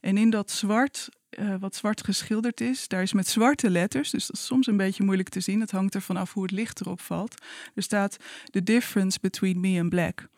En 0.00 0.16
in 0.18 0.30
dat 0.30 0.50
zwart, 0.50 1.08
uh, 1.30 1.54
wat 1.60 1.74
zwart 1.74 2.04
geschilderd 2.04 2.60
is, 2.60 2.88
daar 2.88 3.02
is 3.02 3.12
met 3.12 3.28
zwarte 3.28 3.70
letters. 3.70 4.10
Dus 4.10 4.26
dat 4.26 4.36
is 4.36 4.46
soms 4.46 4.66
een 4.66 4.76
beetje 4.76 5.04
moeilijk 5.04 5.28
te 5.28 5.40
zien. 5.40 5.60
Het 5.60 5.70
hangt 5.70 5.94
er 5.94 6.02
vanaf 6.02 6.32
hoe 6.32 6.42
het 6.42 6.52
licht 6.52 6.80
erop 6.80 7.00
valt. 7.00 7.42
Er 7.74 7.82
staat: 7.82 8.16
The 8.50 8.62
difference 8.62 9.18
between 9.20 9.60
me 9.60 9.80
and 9.80 9.88
black. 9.88 10.28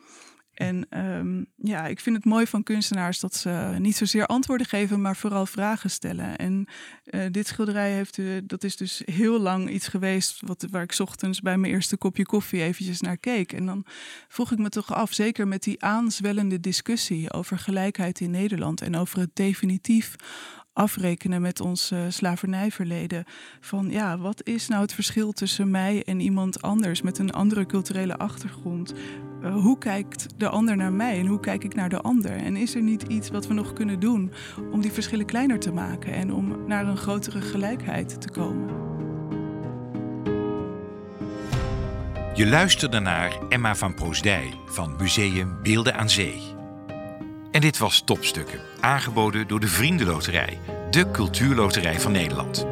En 0.55 0.87
ehm, 0.89 1.45
ja, 1.57 1.87
ik 1.87 2.01
vind 2.01 2.17
het 2.17 2.25
mooi 2.25 2.47
van 2.47 2.63
kunstenaars 2.63 3.21
dat 3.21 3.35
ze 3.35 3.75
niet 3.79 3.97
zozeer 3.97 4.27
antwoorden 4.27 4.67
geven, 4.67 5.01
maar 5.01 5.17
vooral 5.17 5.47
vragen 5.47 5.91
stellen. 5.91 6.37
En 6.37 6.67
uh, 7.05 7.25
dit 7.31 7.47
schilderij 7.47 7.93
heeft, 7.93 8.19
uh, 8.19 8.41
dat 8.45 8.65
is 8.65 8.77
dus 8.77 9.03
heel 9.05 9.41
lang 9.41 9.71
iets 9.71 9.89
geweest 9.89 10.41
wat, 10.47 10.67
waar 10.71 10.83
ik 10.83 10.95
ochtends 10.99 11.41
bij 11.41 11.59
mijn 11.59 11.73
eerste 11.73 11.97
kopje 11.97 12.25
koffie 12.25 12.63
eventjes 12.63 13.01
naar 13.01 13.17
keek. 13.17 13.53
En 13.53 13.67
dan 13.67 13.85
vroeg 14.29 14.53
ik 14.53 14.59
me 14.59 14.69
toch 14.69 14.95
af, 14.95 15.13
zeker 15.13 15.49
met 15.49 15.63
die 15.63 15.83
aanzwellende 15.83 16.61
discussie 16.61 17.33
over 17.33 17.59
gelijkheid 17.59 18.21
in 18.21 18.31
Nederland 18.31 18.81
en 18.81 18.97
over 18.97 19.19
het 19.19 19.31
definitief 19.37 20.17
afrekenen 20.73 21.41
met 21.41 21.61
ons 21.61 21.93
uh, 21.93 22.01
slavernijverleden. 22.09 23.25
Van 23.61 23.91
ja, 23.91 24.19
wat 24.19 24.47
is 24.47 24.69
nou 24.69 24.83
het 24.83 24.95
verschil 24.95 25.33
tussen 25.33 25.71
mij 25.71 26.03
en 26.05 26.21
iemand 26.21 26.63
anders 26.63 27.03
met 27.03 27.19
een 27.19 27.33
andere 27.33 27.67
culturele 27.67 28.17
achtergrond? 28.17 28.95
Uh, 29.43 29.55
hoe 29.55 29.79
kijkt 29.79 30.27
de 30.37 30.49
ander 30.49 30.77
naar 30.77 30.93
mij 30.93 31.19
en 31.19 31.27
hoe 31.27 31.41
kijk 31.41 31.65
ik 31.65 31.75
naar 31.75 31.89
de 31.89 32.01
ander? 32.01 32.37
En 32.37 32.57
is 32.57 32.75
er 32.75 32.83
niet 32.83 33.03
iets 33.03 33.31
wat 33.31 33.47
we 33.47 33.55
nog 33.55 33.73
kunnen 33.73 34.01
doen 34.01 34.33
om 34.71 34.81
die 34.81 34.93
verschillen 34.93 35.27
kleiner 35.27 35.61
te 35.61 35.73
maken 35.73 36.13
en 36.13 36.33
om 36.33 36.67
naar 36.67 36.87
een 36.87 36.97
grotere 36.97 37.41
gelijkheid 37.41 38.21
te 38.21 38.31
komen? 38.31 38.91
Je 42.35 42.47
luisterde 42.47 43.01
naar 43.01 43.39
Emma 43.49 43.75
van 43.75 43.95
Proosdij 43.95 44.55
van 44.67 44.97
Museum 44.97 45.63
Beelden 45.63 45.95
aan 45.95 46.11
Zee. 46.11 46.62
En 47.53 47.61
dit 47.61 47.79
was 47.79 48.03
Topstukken, 48.05 48.61
aangeboden 48.81 49.49
door 49.49 49.61
de 49.61 49.69
Vriendenloterij, 49.69 50.59
de 50.91 51.11
cultuurloterij 51.11 52.01
van 52.01 52.13
Nederland. 52.13 52.67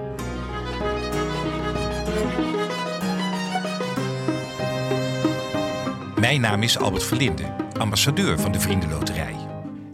Mijn 6.20 6.40
naam 6.40 6.62
is 6.62 6.78
Albert 6.78 7.04
Verlinde, 7.04 7.54
ambassadeur 7.78 8.38
van 8.38 8.52
de 8.52 8.60
Vriendenloterij. 8.60 9.34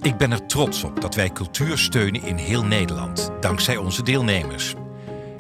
Ik 0.03 0.17
ben 0.17 0.33
er 0.33 0.47
trots 0.47 0.85
op 0.85 1.01
dat 1.01 1.15
wij 1.15 1.31
cultuur 1.31 1.79
steunen 1.79 2.23
in 2.23 2.37
heel 2.37 2.65
Nederland, 2.65 3.31
dankzij 3.41 3.77
onze 3.77 4.03
deelnemers. 4.03 4.75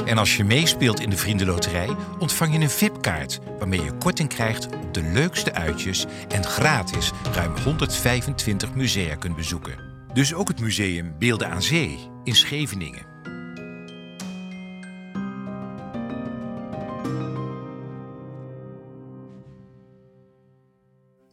En 0.06 0.18
als 0.18 0.36
je 0.36 0.44
meespeelt 0.44 1.00
in 1.00 1.10
de 1.10 1.16
Vriendenloterij, 1.16 1.96
ontvang 2.18 2.52
je 2.52 2.58
een 2.60 2.70
VIP-kaart 2.70 3.38
waarmee 3.58 3.82
je 3.82 3.92
korting 3.92 4.28
krijgt 4.28 4.66
op 4.66 4.94
de 4.94 5.02
leukste 5.02 5.52
uitjes 5.52 6.04
en 6.28 6.44
gratis 6.44 7.12
ruim 7.32 7.56
125 7.56 8.74
musea 8.74 9.14
kunt 9.16 9.36
bezoeken. 9.36 9.78
Dus 10.12 10.34
ook 10.34 10.48
het 10.48 10.60
museum 10.60 11.18
Beelden 11.18 11.50
aan 11.50 11.62
Zee 11.62 11.98
in 12.24 12.34
Scheveningen. 12.34 13.06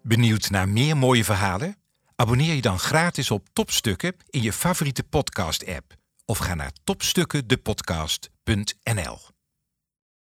Benieuwd 0.01 0.49
naar 0.49 0.69
meer 0.69 0.97
mooie 0.97 1.23
verhalen? 1.23 1.77
Abonneer 2.15 2.53
je 2.53 2.61
dan 2.61 2.79
gratis 2.79 3.31
op 3.31 3.47
Topstukken 3.53 4.15
in 4.29 4.41
je 4.41 4.53
favoriete 4.53 5.03
podcast-app 5.03 5.93
of 6.25 6.37
ga 6.37 6.53
naar 6.53 6.71
topstukkendepodcast.nl 6.83 8.32
www.nl 8.45 9.32